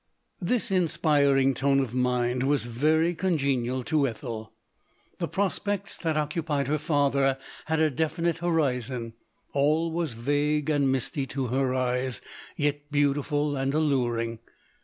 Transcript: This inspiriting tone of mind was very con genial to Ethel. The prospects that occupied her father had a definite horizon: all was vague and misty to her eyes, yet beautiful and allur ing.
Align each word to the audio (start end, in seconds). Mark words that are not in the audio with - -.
This 0.41 0.71
inspiriting 0.71 1.53
tone 1.53 1.79
of 1.79 1.93
mind 1.93 2.41
was 2.41 2.65
very 2.65 3.13
con 3.13 3.37
genial 3.37 3.83
to 3.83 4.07
Ethel. 4.07 4.51
The 5.19 5.27
prospects 5.27 5.95
that 5.97 6.17
occupied 6.17 6.67
her 6.67 6.79
father 6.79 7.37
had 7.65 7.79
a 7.79 7.91
definite 7.91 8.39
horizon: 8.39 9.13
all 9.53 9.91
was 9.91 10.13
vague 10.13 10.71
and 10.71 10.91
misty 10.91 11.27
to 11.27 11.45
her 11.49 11.75
eyes, 11.75 12.19
yet 12.55 12.89
beautiful 12.91 13.55
and 13.55 13.73
allur 13.73 14.19
ing. 14.19 14.39